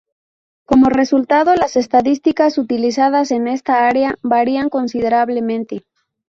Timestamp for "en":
3.29-3.47